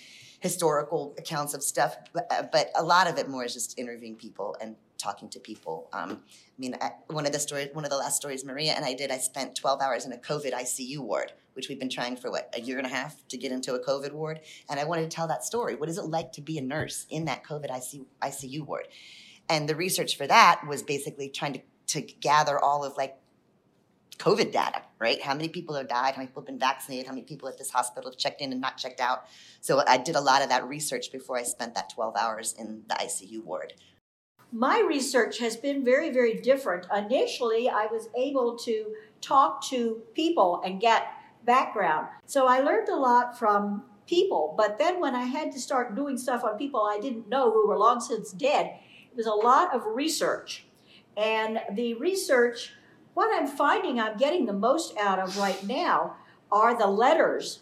historical 0.40 1.14
accounts 1.16 1.54
of 1.54 1.62
stuff. 1.62 1.96
But, 2.12 2.26
uh, 2.30 2.42
but 2.50 2.70
a 2.74 2.82
lot 2.82 3.06
of 3.06 3.18
it 3.18 3.28
more 3.28 3.44
is 3.44 3.54
just 3.54 3.78
interviewing 3.78 4.16
people 4.16 4.56
and 4.60 4.74
talking 4.98 5.28
to 5.30 5.40
people. 5.40 5.88
Um, 5.92 6.22
I 6.22 6.58
mean, 6.58 6.76
I, 6.80 6.92
one 7.08 7.26
of 7.26 7.32
the 7.32 7.38
stories, 7.38 7.68
one 7.72 7.84
of 7.84 7.90
the 7.90 7.96
last 7.96 8.16
stories 8.16 8.44
Maria 8.44 8.72
and 8.72 8.84
I 8.84 8.94
did, 8.94 9.10
I 9.10 9.18
spent 9.18 9.54
12 9.54 9.80
hours 9.80 10.06
in 10.06 10.12
a 10.12 10.16
COVID 10.16 10.52
ICU 10.52 10.98
ward, 10.98 11.32
which 11.54 11.68
we've 11.68 11.78
been 11.78 11.90
trying 11.90 12.16
for 12.16 12.30
what 12.30 12.52
a 12.56 12.60
year 12.60 12.78
and 12.78 12.86
a 12.86 12.90
half 12.90 13.26
to 13.28 13.36
get 13.36 13.52
into 13.52 13.74
a 13.74 13.84
COVID 13.84 14.12
ward, 14.12 14.40
and 14.68 14.78
I 14.80 14.84
wanted 14.84 15.10
to 15.10 15.14
tell 15.14 15.28
that 15.28 15.44
story. 15.44 15.74
What 15.74 15.88
is 15.88 15.98
it 15.98 16.04
like 16.04 16.32
to 16.32 16.40
be 16.40 16.58
a 16.58 16.62
nurse 16.62 17.06
in 17.10 17.24
that 17.26 17.44
COVID 17.44 17.70
ICU, 17.70 18.06
ICU 18.22 18.66
ward? 18.66 18.88
And 19.48 19.68
the 19.68 19.76
research 19.76 20.16
for 20.16 20.26
that 20.26 20.62
was 20.66 20.82
basically 20.82 21.28
trying 21.28 21.54
to 21.54 21.60
to 21.86 22.00
gather 22.00 22.58
all 22.58 22.84
of 22.84 22.96
like 22.96 23.16
COVID 24.18 24.52
data, 24.52 24.82
right? 24.98 25.20
How 25.20 25.34
many 25.34 25.48
people 25.48 25.74
have 25.74 25.88
died? 25.88 26.14
How 26.14 26.18
many 26.18 26.28
people 26.28 26.42
have 26.42 26.46
been 26.46 26.58
vaccinated? 26.58 27.06
How 27.06 27.12
many 27.12 27.24
people 27.24 27.48
at 27.48 27.58
this 27.58 27.70
hospital 27.70 28.10
have 28.10 28.18
checked 28.18 28.40
in 28.40 28.52
and 28.52 28.60
not 28.60 28.76
checked 28.78 29.00
out? 29.00 29.24
So 29.60 29.82
I 29.86 29.98
did 29.98 30.14
a 30.14 30.20
lot 30.20 30.42
of 30.42 30.48
that 30.50 30.66
research 30.66 31.10
before 31.10 31.36
I 31.36 31.42
spent 31.42 31.74
that 31.74 31.90
12 31.92 32.16
hours 32.16 32.54
in 32.58 32.84
the 32.88 32.94
ICU 32.94 33.42
ward 33.42 33.74
my 34.54 34.80
research 34.87 35.40
has 35.40 35.56
been 35.56 35.84
very, 35.84 36.11
very 36.11 36.34
different. 36.34 36.87
Initially, 36.96 37.68
I 37.68 37.87
was 37.87 38.08
able 38.16 38.56
to 38.58 38.94
talk 39.20 39.66
to 39.70 40.00
people 40.14 40.62
and 40.64 40.80
get 40.80 41.08
background. 41.44 42.06
So 42.25 42.46
I 42.46 42.61
learned 42.61 42.88
a 42.88 42.94
lot 42.94 43.37
from 43.37 43.82
people. 44.06 44.54
But 44.56 44.78
then 44.78 45.00
when 45.00 45.16
I 45.16 45.25
had 45.25 45.50
to 45.52 45.61
start 45.61 45.96
doing 45.96 46.16
stuff 46.16 46.44
on 46.44 46.56
people 46.56 46.82
I 46.82 47.00
didn't 47.00 47.28
know 47.28 47.50
who 47.50 47.66
were 47.66 47.76
long 47.76 48.00
since 48.00 48.30
dead, 48.30 48.78
it 49.11 49.16
was 49.16 49.26
a 49.26 49.32
lot 49.32 49.75
of 49.75 49.82
research. 49.87 50.66
And 51.16 51.58
the 51.73 51.94
research, 51.94 52.75
what 53.14 53.34
I'm 53.34 53.49
finding 53.49 53.99
I'm 53.99 54.16
getting 54.16 54.46
the 54.46 54.52
most 54.52 54.96
out 54.99 55.18
of 55.18 55.37
right 55.37 55.64
now 55.66 56.14
are 56.52 56.78
the 56.78 56.87
letters. 56.87 57.61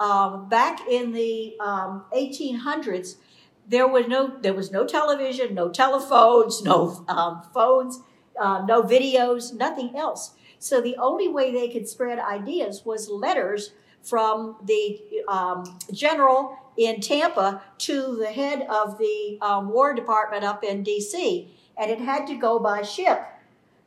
Um, 0.00 0.48
back 0.48 0.80
in 0.88 1.12
the 1.12 1.56
um, 1.60 2.06
1800s, 2.16 3.16
there 3.66 3.88
was 3.88 4.08
no 4.08 4.38
there 4.40 4.54
was 4.54 4.70
no 4.70 4.86
television, 4.86 5.54
no 5.54 5.70
telephones, 5.70 6.62
no 6.62 7.04
um, 7.08 7.42
phones, 7.54 8.00
uh, 8.40 8.64
no 8.66 8.82
videos, 8.82 9.54
nothing 9.54 9.96
else. 9.96 10.34
So 10.58 10.80
the 10.80 10.96
only 10.96 11.28
way 11.28 11.52
they 11.52 11.68
could 11.68 11.88
spread 11.88 12.18
ideas 12.18 12.82
was 12.84 13.08
letters 13.08 13.72
from 14.02 14.56
the 14.64 15.00
um, 15.28 15.78
general 15.92 16.58
in 16.76 17.00
Tampa 17.00 17.62
to 17.78 18.16
the 18.16 18.32
head 18.32 18.66
of 18.68 18.98
the 18.98 19.38
um, 19.40 19.70
War 19.70 19.94
Department 19.94 20.44
up 20.44 20.64
in 20.64 20.82
D.C. 20.82 21.52
and 21.76 21.90
it 21.90 22.00
had 22.00 22.26
to 22.26 22.34
go 22.34 22.58
by 22.58 22.82
ship. 22.82 23.24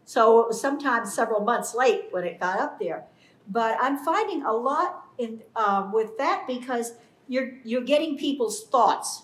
So 0.06 0.42
it 0.42 0.48
was 0.50 0.62
sometimes 0.62 1.14
several 1.14 1.42
months 1.42 1.74
late 1.74 2.06
when 2.12 2.24
it 2.24 2.40
got 2.40 2.60
up 2.60 2.80
there. 2.80 3.06
But 3.48 3.78
I'm 3.82 3.98
finding 3.98 4.44
a 4.44 4.54
lot 4.54 5.06
in 5.18 5.42
uh, 5.56 5.90
with 5.94 6.18
that 6.18 6.46
because 6.48 6.94
you're 7.28 7.54
you're 7.64 7.82
getting 7.82 8.18
people's 8.18 8.66
thoughts 8.68 9.24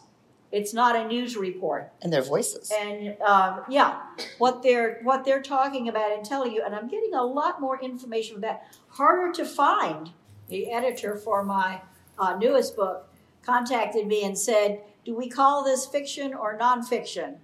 it's 0.52 0.74
not 0.74 0.96
a 0.96 1.08
news 1.08 1.38
report. 1.38 1.92
And 2.02 2.12
their 2.12 2.22
voices. 2.22 2.72
And 2.78 3.20
um, 3.22 3.62
yeah, 3.70 4.02
what 4.38 4.62
they're 4.64 5.00
what 5.04 5.24
they're 5.24 5.42
talking 5.42 5.88
about 5.88 6.12
and 6.12 6.26
telling 6.26 6.52
you, 6.52 6.64
and 6.64 6.76
I'm 6.76 6.88
getting 6.88 7.14
a 7.14 7.24
lot 7.24 7.62
more 7.62 7.82
information 7.82 8.42
that. 8.42 8.64
Harder 8.90 9.32
to 9.34 9.46
find. 9.46 10.12
The 10.50 10.70
editor 10.70 11.16
for 11.16 11.44
my 11.44 11.80
uh, 12.20 12.36
newest 12.36 12.76
book 12.76 13.08
contacted 13.42 14.06
me 14.06 14.26
and 14.26 14.38
said, 14.38 14.82
"Do 15.06 15.16
we 15.16 15.30
call 15.30 15.64
this 15.64 15.86
fiction 15.86 16.34
or 16.34 16.58
nonfiction?" 16.58 17.38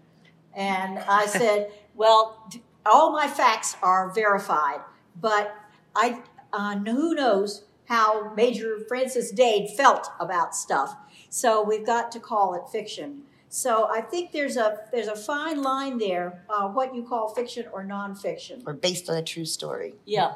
And 0.54 1.00
I 1.00 1.26
said, 1.42 1.72
"Well, 1.96 2.52
all 2.86 3.14
my 3.14 3.28
facts 3.28 3.78
are 3.82 4.12
verified, 4.14 4.82
but 5.20 5.56
I 5.96 6.22
uh, 6.52 6.76
who 6.80 7.16
knows 7.16 7.64
how 7.86 8.34
Major 8.34 8.80
Francis 8.90 9.32
Dade 9.32 9.70
felt 9.78 10.10
about 10.20 10.54
stuff." 10.54 10.98
So 11.30 11.64
we've 11.64 11.86
got 11.86 12.12
to 12.14 12.20
call 12.20 12.56
it 12.56 12.70
fiction. 12.72 13.24
So 13.50 13.90
I 13.90 14.02
think 14.02 14.32
there's 14.32 14.58
a 14.58 14.80
there's 14.92 15.08
a 15.08 15.16
fine 15.16 15.62
line 15.62 15.98
there, 15.98 16.44
uh, 16.50 16.68
what 16.68 16.94
you 16.94 17.04
call 17.04 17.34
fiction 17.34 17.66
or 17.72 17.84
nonfiction, 17.84 18.64
or 18.66 18.74
based 18.74 19.10
on 19.10 19.18
a 19.18 19.24
true 19.24 19.46
story. 19.46 19.94
Yeah. 20.06 20.34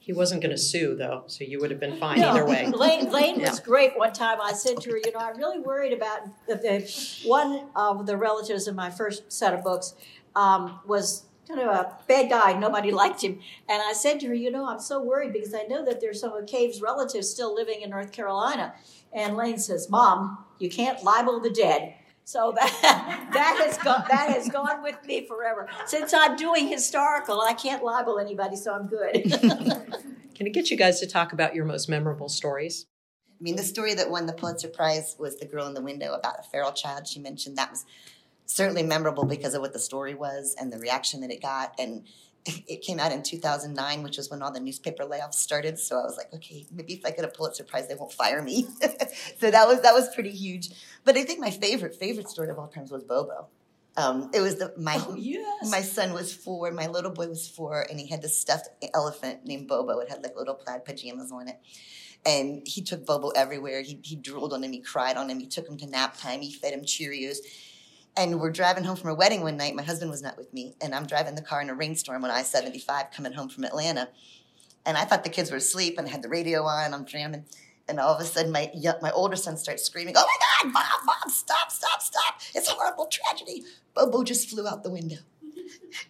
He 0.00 0.12
wasn't 0.12 0.42
going 0.42 0.50
to 0.50 0.60
sue 0.60 0.96
though, 0.96 1.24
so 1.28 1.44
you 1.44 1.60
would 1.60 1.70
have 1.70 1.80
been 1.80 1.96
fine 1.96 2.20
no. 2.20 2.30
either 2.30 2.44
way. 2.44 2.66
Lane, 2.76 3.10
Lane 3.10 3.40
yeah. 3.40 3.48
was 3.48 3.60
great. 3.60 3.96
One 3.96 4.12
time 4.12 4.38
I 4.38 4.52
said 4.52 4.78
to 4.82 4.90
her, 4.90 4.98
you 4.98 5.12
know, 5.12 5.18
I'm 5.18 5.38
really 5.38 5.60
worried 5.60 5.94
about 5.94 6.28
the, 6.46 6.56
the 6.56 7.26
one 7.26 7.68
of 7.74 8.04
the 8.04 8.18
relatives 8.18 8.68
in 8.68 8.74
my 8.74 8.90
first 8.90 9.32
set 9.32 9.54
of 9.54 9.64
books 9.64 9.94
um, 10.36 10.80
was 10.86 11.24
kind 11.48 11.60
of 11.60 11.68
a 11.68 11.96
bad 12.06 12.30
guy. 12.30 12.52
Nobody 12.58 12.90
liked 13.02 13.22
him. 13.22 13.40
And 13.68 13.82
I 13.82 13.92
said 13.92 14.20
to 14.20 14.28
her, 14.28 14.34
You 14.34 14.50
know, 14.50 14.68
I'm 14.68 14.80
so 14.80 15.02
worried 15.02 15.32
because 15.32 15.54
I 15.54 15.62
know 15.62 15.84
that 15.84 16.00
there's 16.00 16.20
some 16.20 16.32
of 16.32 16.46
Cave's 16.46 16.80
relatives 16.80 17.30
still 17.30 17.54
living 17.54 17.82
in 17.82 17.90
North 17.90 18.12
Carolina. 18.12 18.74
And 19.12 19.36
Lane 19.36 19.58
says, 19.58 19.88
Mom, 19.90 20.44
you 20.58 20.68
can't 20.68 21.02
libel 21.04 21.40
the 21.40 21.50
dead. 21.50 21.94
So 22.24 22.52
that 22.56 23.28
that 23.32 23.62
has 23.64 23.78
gone 23.78 24.04
that 24.08 24.30
has 24.30 24.48
gone 24.48 24.82
with 24.82 24.96
me 25.04 25.26
forever. 25.26 25.68
Since 25.86 26.14
I'm 26.14 26.36
doing 26.36 26.68
historical, 26.68 27.40
I 27.40 27.52
can't 27.52 27.84
libel 27.84 28.18
anybody, 28.18 28.56
so 28.56 28.74
I'm 28.74 28.86
good. 28.86 29.24
Can 30.34 30.46
I 30.46 30.50
get 30.50 30.70
you 30.70 30.76
guys 30.76 30.98
to 31.00 31.06
talk 31.06 31.32
about 31.32 31.54
your 31.54 31.64
most 31.64 31.88
memorable 31.88 32.28
stories? 32.28 32.86
I 33.28 33.42
mean, 33.42 33.56
the 33.56 33.62
story 33.62 33.94
that 33.94 34.10
won 34.10 34.26
the 34.26 34.32
Pulitzer 34.32 34.68
Prize 34.68 35.16
was 35.18 35.38
The 35.38 35.46
Girl 35.46 35.66
in 35.66 35.74
the 35.74 35.82
Window 35.82 36.14
about 36.14 36.40
a 36.40 36.42
feral 36.42 36.72
child. 36.72 37.06
She 37.06 37.20
mentioned 37.20 37.58
that 37.58 37.70
was 37.70 37.84
certainly 38.46 38.82
memorable 38.82 39.24
because 39.24 39.54
of 39.54 39.60
what 39.60 39.72
the 39.72 39.78
story 39.78 40.14
was 40.14 40.54
and 40.58 40.72
the 40.72 40.78
reaction 40.78 41.20
that 41.20 41.30
it 41.30 41.42
got. 41.42 41.74
And 41.78 42.06
it 42.46 42.82
came 42.82 42.98
out 42.98 43.12
in 43.12 43.22
2009, 43.22 44.02
which 44.02 44.16
was 44.16 44.30
when 44.30 44.42
all 44.42 44.52
the 44.52 44.60
newspaper 44.60 45.04
layoffs 45.04 45.34
started. 45.34 45.78
So 45.78 45.98
I 45.98 46.02
was 46.02 46.16
like, 46.16 46.32
okay, 46.34 46.66
maybe 46.70 46.94
if 46.94 47.04
I 47.04 47.10
get 47.10 47.24
a 47.24 47.28
Pulitzer 47.28 47.64
Prize, 47.64 47.88
they 47.88 47.94
won't 47.94 48.12
fire 48.12 48.42
me. 48.42 48.66
so 49.38 49.50
that 49.50 49.66
was 49.66 49.80
that 49.82 49.94
was 49.94 50.14
pretty 50.14 50.30
huge. 50.30 50.70
But 51.04 51.16
I 51.16 51.24
think 51.24 51.40
my 51.40 51.50
favorite 51.50 51.94
favorite 51.94 52.28
story 52.28 52.50
of 52.50 52.58
all 52.58 52.68
times 52.68 52.90
was 52.90 53.04
Bobo. 53.04 53.48
Um, 53.96 54.30
it 54.34 54.40
was 54.40 54.56
the 54.56 54.74
my 54.76 55.00
oh, 55.08 55.14
yes. 55.14 55.70
my 55.70 55.80
son 55.80 56.12
was 56.12 56.34
four, 56.34 56.72
my 56.72 56.88
little 56.88 57.12
boy 57.12 57.28
was 57.28 57.48
four, 57.48 57.86
and 57.88 58.00
he 58.00 58.08
had 58.08 58.22
this 58.22 58.36
stuffed 58.36 58.68
elephant 58.92 59.44
named 59.44 59.68
Bobo. 59.68 60.00
It 60.00 60.10
had 60.10 60.22
like 60.22 60.36
little 60.36 60.54
plaid 60.54 60.84
pajamas 60.84 61.30
on 61.30 61.48
it. 61.48 61.60
And 62.26 62.66
he 62.66 62.80
took 62.80 63.04
Bobo 63.04 63.28
everywhere. 63.30 63.82
He, 63.82 64.00
he 64.02 64.16
drooled 64.16 64.54
on 64.54 64.64
him. 64.64 64.72
He 64.72 64.80
cried 64.80 65.18
on 65.18 65.28
him. 65.28 65.40
He 65.40 65.46
took 65.46 65.68
him 65.68 65.76
to 65.76 65.86
nap 65.86 66.16
time. 66.16 66.40
He 66.40 66.52
fed 66.52 66.72
him 66.72 66.80
Cheerios 66.80 67.36
and 68.16 68.40
we're 68.40 68.50
driving 68.50 68.84
home 68.84 68.96
from 68.96 69.10
a 69.10 69.14
wedding 69.14 69.42
one 69.42 69.56
night. 69.56 69.74
My 69.74 69.82
husband 69.82 70.10
was 70.10 70.22
not 70.22 70.36
with 70.36 70.52
me, 70.52 70.74
and 70.80 70.94
I'm 70.94 71.06
driving 71.06 71.34
the 71.34 71.42
car 71.42 71.60
in 71.60 71.70
a 71.70 71.74
rainstorm 71.74 72.24
on 72.24 72.30
I 72.30 72.42
75 72.42 73.10
coming 73.10 73.32
home 73.32 73.48
from 73.48 73.64
Atlanta. 73.64 74.08
And 74.86 74.96
I 74.96 75.04
thought 75.04 75.24
the 75.24 75.30
kids 75.30 75.50
were 75.50 75.56
asleep 75.56 75.98
and 75.98 76.06
I 76.06 76.10
had 76.10 76.22
the 76.22 76.28
radio 76.28 76.64
on, 76.64 76.92
I'm 76.92 77.06
jamming. 77.06 77.46
And 77.88 77.98
all 77.98 78.14
of 78.14 78.20
a 78.20 78.24
sudden, 78.24 78.52
my, 78.52 78.70
my 79.02 79.10
older 79.10 79.36
son 79.36 79.56
starts 79.56 79.82
screaming, 79.82 80.14
Oh 80.16 80.26
my 80.26 80.64
God, 80.64 80.72
mom, 80.72 81.06
mom, 81.06 81.30
stop, 81.30 81.70
stop, 81.70 82.00
stop. 82.00 82.40
It's 82.54 82.68
a 82.68 82.72
horrible 82.72 83.06
tragedy. 83.06 83.62
Bobo 83.94 84.24
just 84.24 84.48
flew 84.48 84.66
out 84.66 84.82
the 84.82 84.90
window. 84.90 85.18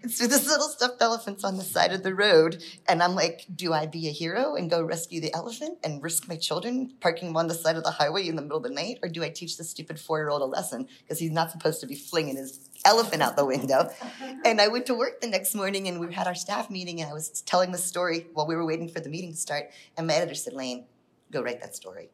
So 0.09 0.27
this 0.27 0.47
little 0.47 0.69
stuffed 0.69 1.01
elephant's 1.01 1.45
on 1.45 1.57
the 1.57 1.63
side 1.63 1.93
of 1.93 2.03
the 2.03 2.15
road. 2.15 2.63
And 2.87 3.03
I'm 3.03 3.15
like, 3.15 3.47
do 3.55 3.73
I 3.73 3.87
be 3.87 4.09
a 4.09 4.11
hero 4.11 4.55
and 4.55 4.71
go 4.71 4.83
rescue 4.83 5.21
the 5.21 5.33
elephant 5.35 5.79
and 5.83 6.03
risk 6.03 6.29
my 6.29 6.37
children 6.37 6.93
parking 7.01 7.29
them 7.29 7.37
on 7.37 7.49
the 7.49 7.55
side 7.55 7.77
of 7.77 7.85
the 7.85 7.91
highway 7.91 8.29
in 8.29 8.37
the 8.37 8.43
middle 8.43 8.59
of 8.59 8.65
the 8.65 8.71
night? 8.71 8.99
Or 9.03 9.09
do 9.09 9.23
I 9.23 9.31
teach 9.31 9.57
the 9.57 9.65
stupid 9.65 9.99
four 9.99 10.19
year 10.19 10.29
old 10.29 10.43
a 10.43 10.47
lesson? 10.47 10.89
Because 11.03 11.19
he's 11.19 11.31
not 11.31 11.51
supposed 11.51 11.81
to 11.81 11.87
be 11.87 11.95
flinging 11.95 12.37
his 12.37 12.69
elephant 12.85 13.23
out 13.23 13.37
the 13.37 13.47
window. 13.47 13.91
and 14.45 14.61
I 14.61 14.69
went 14.69 14.87
to 14.87 14.95
work 14.95 15.21
the 15.21 15.27
next 15.27 15.55
morning 15.55 15.89
and 15.89 15.99
we 16.01 16.13
had 16.13 16.27
our 16.27 16.35
staff 16.35 16.71
meeting 16.71 17.01
and 17.01 17.11
I 17.11 17.15
was 17.15 17.41
telling 17.43 17.73
the 17.73 17.79
story 17.79 18.27
while 18.35 18.47
we 18.47 18.57
were 18.57 18.67
waiting 18.67 18.89
for 18.89 19.01
the 19.01 19.09
meeting 19.09 19.33
to 19.33 19.39
start. 19.39 19.71
And 19.97 20.07
my 20.07 20.15
editor 20.15 20.35
said, 20.35 20.53
Lane, 20.53 20.85
go 21.31 21.43
write 21.43 21.61
that 21.63 21.75
story. 21.75 22.11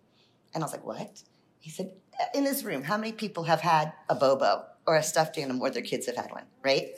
And 0.54 0.62
I 0.62 0.64
was 0.64 0.72
like, 0.72 0.86
what? 0.86 1.22
He 1.58 1.70
said, 1.70 1.92
in 2.34 2.44
this 2.44 2.62
room, 2.62 2.82
how 2.82 2.96
many 2.96 3.12
people 3.12 3.44
have 3.44 3.60
had 3.60 3.92
a 4.08 4.14
bobo 4.14 4.64
or 4.86 4.96
a 4.96 5.02
stuffed 5.02 5.38
animal 5.38 5.66
or 5.66 5.70
their 5.70 5.82
kids 5.82 6.06
have 6.06 6.16
had 6.16 6.30
one, 6.30 6.44
right? 6.62 6.88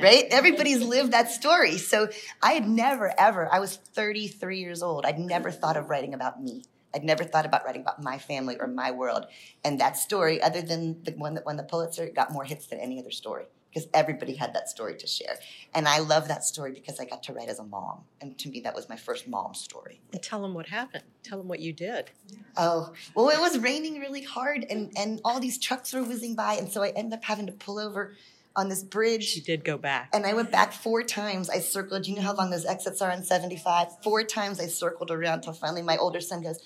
Right? 0.00 0.24
Everybody's 0.30 0.82
lived 0.82 1.12
that 1.12 1.30
story. 1.30 1.78
So 1.78 2.08
I 2.42 2.52
had 2.52 2.68
never, 2.68 3.12
ever, 3.18 3.52
I 3.52 3.60
was 3.60 3.76
33 3.76 4.60
years 4.60 4.82
old. 4.82 5.06
I'd 5.06 5.18
never 5.18 5.50
thought 5.50 5.76
of 5.76 5.90
writing 5.90 6.14
about 6.14 6.42
me. 6.42 6.62
I'd 6.94 7.04
never 7.04 7.24
thought 7.24 7.44
about 7.44 7.64
writing 7.64 7.82
about 7.82 8.02
my 8.02 8.18
family 8.18 8.56
or 8.58 8.66
my 8.66 8.90
world. 8.90 9.26
And 9.64 9.80
that 9.80 9.98
story, 9.98 10.40
other 10.40 10.62
than 10.62 11.02
the 11.02 11.12
one 11.12 11.34
that 11.34 11.44
won 11.44 11.56
the 11.56 11.62
Pulitzer, 11.62 12.08
got 12.08 12.32
more 12.32 12.44
hits 12.44 12.66
than 12.66 12.78
any 12.78 12.98
other 12.98 13.10
story 13.10 13.46
because 13.76 13.90
everybody 13.92 14.34
had 14.34 14.54
that 14.54 14.70
story 14.70 14.96
to 14.96 15.06
share. 15.06 15.36
And 15.74 15.86
I 15.86 15.98
love 15.98 16.28
that 16.28 16.44
story 16.44 16.72
because 16.72 16.98
I 16.98 17.04
got 17.04 17.22
to 17.24 17.34
write 17.34 17.50
as 17.50 17.58
a 17.58 17.64
mom. 17.64 18.04
And 18.22 18.38
to 18.38 18.48
me, 18.48 18.60
that 18.60 18.74
was 18.74 18.88
my 18.88 18.96
first 18.96 19.28
mom 19.28 19.52
story. 19.52 20.00
And 20.14 20.22
tell 20.22 20.40
them 20.40 20.54
what 20.54 20.66
happened. 20.66 21.04
Tell 21.22 21.36
them 21.36 21.46
what 21.46 21.60
you 21.60 21.74
did. 21.74 22.10
Oh, 22.56 22.94
well, 23.14 23.28
it 23.28 23.38
was 23.38 23.58
raining 23.58 24.00
really 24.00 24.22
hard 24.22 24.64
and, 24.70 24.90
and 24.96 25.20
all 25.26 25.40
these 25.40 25.58
trucks 25.58 25.92
were 25.92 26.02
whizzing 26.02 26.34
by. 26.34 26.54
And 26.54 26.72
so 26.72 26.82
I 26.82 26.88
ended 26.88 27.18
up 27.18 27.24
having 27.24 27.44
to 27.48 27.52
pull 27.52 27.78
over 27.78 28.14
on 28.56 28.68
this 28.68 28.82
bridge. 28.82 29.24
She 29.24 29.40
did 29.40 29.64
go 29.64 29.78
back. 29.78 30.10
And 30.12 30.26
I 30.26 30.34
went 30.34 30.50
back 30.50 30.72
four 30.72 31.02
times. 31.02 31.48
I 31.50 31.60
circled. 31.60 32.06
You 32.06 32.16
know 32.16 32.22
how 32.22 32.34
long 32.34 32.50
those 32.50 32.66
exits 32.66 33.00
are 33.02 33.12
on 33.12 33.22
75? 33.22 34.02
Four 34.02 34.24
times 34.24 34.58
I 34.58 34.66
circled 34.66 35.10
around 35.10 35.42
till 35.42 35.52
finally 35.52 35.82
my 35.82 35.96
older 35.96 36.20
son 36.20 36.42
goes, 36.42 36.58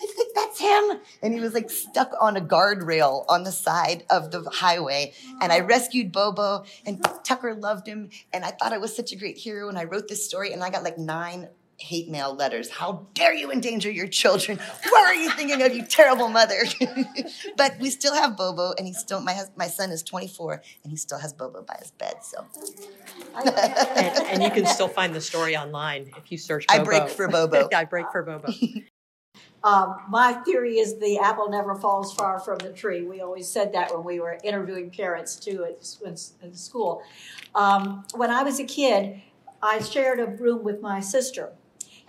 I 0.00 0.06
think 0.06 0.34
that's 0.34 0.60
him. 0.60 1.00
And 1.22 1.34
he 1.34 1.40
was 1.40 1.54
like 1.54 1.70
stuck 1.70 2.12
on 2.20 2.36
a 2.36 2.40
guardrail 2.40 3.24
on 3.28 3.42
the 3.42 3.50
side 3.50 4.04
of 4.10 4.30
the 4.30 4.48
highway. 4.48 5.12
And 5.40 5.50
I 5.52 5.60
rescued 5.60 6.12
Bobo, 6.12 6.64
and 6.86 7.04
Tucker 7.24 7.54
loved 7.54 7.88
him. 7.88 8.10
And 8.32 8.44
I 8.44 8.52
thought 8.52 8.72
I 8.72 8.78
was 8.78 8.94
such 8.94 9.12
a 9.12 9.16
great 9.16 9.38
hero. 9.38 9.68
And 9.68 9.78
I 9.78 9.84
wrote 9.84 10.06
this 10.06 10.24
story, 10.24 10.52
and 10.52 10.62
I 10.62 10.70
got 10.70 10.84
like 10.84 10.98
nine 10.98 11.48
hate 11.78 12.08
mail 12.08 12.34
letters. 12.34 12.70
How 12.70 13.06
dare 13.14 13.34
you 13.34 13.50
endanger 13.50 13.90
your 13.90 14.08
children? 14.08 14.58
What 14.88 15.06
are 15.06 15.14
you 15.14 15.30
thinking 15.30 15.62
of, 15.62 15.72
you 15.72 15.84
terrible 15.84 16.28
mother? 16.28 16.64
but 17.56 17.78
we 17.78 17.90
still 17.90 18.14
have 18.14 18.36
Bobo, 18.36 18.74
and 18.76 18.86
he 18.86 18.92
still 18.92 19.20
my 19.20 19.32
hus- 19.32 19.50
my 19.56 19.68
son 19.68 19.90
is 19.90 20.02
24, 20.02 20.62
and 20.82 20.90
he 20.90 20.96
still 20.96 21.18
has 21.18 21.32
Bobo 21.32 21.62
by 21.62 21.76
his 21.80 21.92
bed. 21.92 22.16
So 22.22 22.44
and, 23.36 24.18
and 24.28 24.42
you 24.42 24.50
can 24.50 24.66
still 24.66 24.88
find 24.88 25.14
the 25.14 25.20
story 25.20 25.56
online 25.56 26.10
if 26.16 26.30
you 26.30 26.38
search. 26.38 26.64
I 26.68 26.80
brake 26.80 27.08
for 27.08 27.28
Bobo. 27.28 27.68
I 27.74 27.84
brake 27.84 28.06
for 28.10 28.22
Bobo. 28.22 28.52
Um, 29.64 29.96
my 30.08 30.34
theory 30.44 30.78
is 30.78 30.98
the 30.98 31.18
apple 31.18 31.50
never 31.50 31.74
falls 31.74 32.14
far 32.14 32.38
from 32.38 32.58
the 32.58 32.72
tree. 32.72 33.02
We 33.02 33.20
always 33.20 33.48
said 33.48 33.72
that 33.72 33.92
when 33.92 34.04
we 34.04 34.20
were 34.20 34.38
interviewing 34.44 34.90
parents 34.90 35.36
too 35.36 35.64
at, 35.64 36.20
at 36.42 36.56
school. 36.56 37.02
Um, 37.54 38.04
when 38.14 38.30
I 38.30 38.44
was 38.44 38.60
a 38.60 38.64
kid, 38.64 39.20
I 39.60 39.80
shared 39.80 40.20
a 40.20 40.26
room 40.26 40.62
with 40.62 40.80
my 40.80 41.00
sister, 41.00 41.50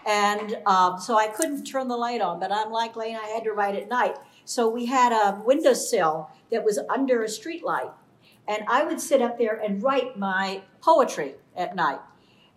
and 0.10 0.58
um, 0.66 1.00
so 1.00 1.18
I 1.18 1.28
couldn't 1.28 1.66
turn 1.66 1.88
the 1.88 1.96
light 1.96 2.20
on. 2.20 2.40
But 2.40 2.50
unlike 2.52 2.96
Lane, 2.96 3.16
I 3.16 3.28
had 3.28 3.44
to 3.44 3.52
write 3.52 3.76
at 3.76 3.90
night. 3.90 4.18
So 4.44 4.68
we 4.68 4.88
had 4.88 5.12
a 5.12 5.40
windowsill 5.46 6.32
that 6.52 6.66
was 6.66 6.80
under 6.90 7.22
a 7.22 7.30
street 7.30 7.64
light, 7.64 7.92
and 8.48 8.64
I 8.68 8.84
would 8.84 9.00
sit 9.00 9.22
up 9.22 9.38
there 9.38 9.54
and 9.56 9.84
write 9.84 10.18
my 10.18 10.64
poetry 10.82 11.36
at 11.56 11.76
night. 11.76 12.00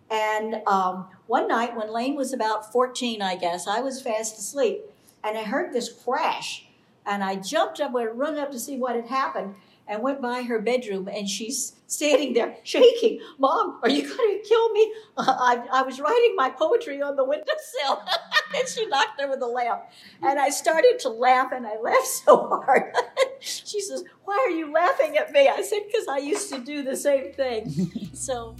And 0.09 0.63
um, 0.65 1.07
one 1.27 1.47
night, 1.47 1.75
when 1.75 1.93
Lane 1.93 2.15
was 2.15 2.33
about 2.33 2.71
14, 2.71 3.21
I 3.21 3.35
guess, 3.35 3.67
I 3.67 3.81
was 3.81 4.01
fast 4.01 4.39
asleep, 4.39 4.81
and 5.23 5.37
I 5.37 5.43
heard 5.43 5.73
this 5.73 5.93
crash. 5.93 6.65
And 7.05 7.23
I 7.23 7.35
jumped 7.35 7.79
up, 7.79 7.91
went 7.91 8.15
run 8.15 8.39
up 8.39 8.51
to 8.51 8.59
see 8.59 8.77
what 8.77 8.95
had 8.95 9.07
happened, 9.07 9.55
and 9.87 10.01
went 10.01 10.21
by 10.21 10.43
her 10.43 10.59
bedroom, 10.59 11.07
and 11.07 11.27
she's 11.27 11.73
standing 11.87 12.33
there 12.33 12.57
shaking. 12.63 13.19
Mom, 13.37 13.79
are 13.83 13.89
you 13.89 14.01
going 14.01 14.41
to 14.41 14.47
kill 14.47 14.71
me? 14.71 14.93
Uh, 15.17 15.25
I, 15.39 15.65
I 15.71 15.81
was 15.83 15.99
writing 15.99 16.35
my 16.35 16.49
poetry 16.49 17.01
on 17.01 17.15
the 17.15 17.23
windowsill, 17.23 18.03
and 18.55 18.67
she 18.67 18.85
knocked 18.87 19.21
over 19.21 19.35
the 19.35 19.47
lamp. 19.47 19.83
And 20.21 20.39
I 20.39 20.49
started 20.49 20.99
to 21.01 21.09
laugh, 21.09 21.51
and 21.51 21.67
I 21.67 21.77
laughed 21.79 22.07
so 22.25 22.47
hard. 22.47 22.93
she 23.39 23.81
says, 23.81 24.03
"Why 24.25 24.37
are 24.47 24.51
you 24.51 24.71
laughing 24.71 25.17
at 25.17 25.31
me?" 25.31 25.47
I 25.49 25.61
said, 25.61 25.81
"Because 25.87 26.07
I 26.07 26.17
used 26.17 26.51
to 26.53 26.59
do 26.59 26.83
the 26.83 26.95
same 26.95 27.33
thing." 27.33 28.11
so. 28.13 28.55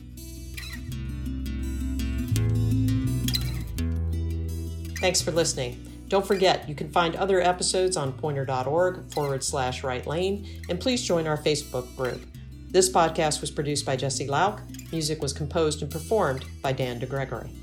Thanks 5.00 5.22
for 5.22 5.32
listening. 5.32 5.93
Don't 6.14 6.28
forget, 6.28 6.70
you 6.70 6.76
can 6.76 6.92
find 6.92 7.16
other 7.16 7.42
episodes 7.42 7.98
on 7.98 8.14
poynter.org 8.14 9.12
forward 9.12 9.44
slash 9.44 9.84
right 9.84 10.06
lane, 10.06 10.48
and 10.70 10.80
please 10.80 11.02
join 11.02 11.26
our 11.26 11.40
Facebook 11.40 11.88
group. 11.98 12.22
This 12.70 12.88
podcast 12.88 13.42
was 13.42 13.50
produced 13.50 13.84
by 13.84 13.96
Jesse 13.96 14.28
Lauk. 14.28 14.62
Music 14.92 15.24
was 15.24 15.34
composed 15.34 15.82
and 15.82 15.90
performed 15.90 16.46
by 16.62 16.72
Dan 16.72 17.00
DeGregory. 17.00 17.63